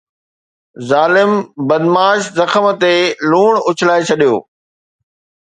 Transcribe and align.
ظالم 0.89 1.31
بدمعاش 1.69 2.21
زخم 2.39 2.65
تي 2.81 2.93
لوڻ 3.29 3.53
اڇلائي 3.69 4.01
ڇڏيو 4.09 4.35